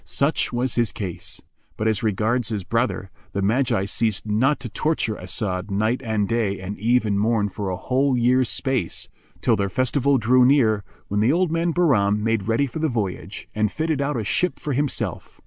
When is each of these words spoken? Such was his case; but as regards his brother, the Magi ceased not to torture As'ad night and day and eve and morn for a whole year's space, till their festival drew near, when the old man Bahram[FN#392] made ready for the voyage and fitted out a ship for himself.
Such 0.03 0.51
was 0.51 0.73
his 0.73 0.91
case; 0.91 1.43
but 1.77 1.87
as 1.87 2.01
regards 2.01 2.49
his 2.49 2.63
brother, 2.63 3.11
the 3.33 3.41
Magi 3.43 3.85
ceased 3.85 4.25
not 4.25 4.59
to 4.61 4.69
torture 4.69 5.15
As'ad 5.15 5.69
night 5.69 6.01
and 6.03 6.27
day 6.27 6.59
and 6.59 6.75
eve 6.79 7.05
and 7.05 7.19
morn 7.19 7.49
for 7.49 7.69
a 7.69 7.77
whole 7.77 8.17
year's 8.17 8.49
space, 8.49 9.09
till 9.41 9.55
their 9.55 9.69
festival 9.69 10.17
drew 10.17 10.43
near, 10.43 10.83
when 11.07 11.19
the 11.19 11.31
old 11.31 11.51
man 11.51 11.71
Bahram[FN#392] 11.71 12.17
made 12.19 12.47
ready 12.47 12.65
for 12.65 12.79
the 12.79 12.89
voyage 12.89 13.47
and 13.53 13.71
fitted 13.71 14.01
out 14.01 14.17
a 14.17 14.23
ship 14.23 14.59
for 14.59 14.73
himself. 14.73 15.39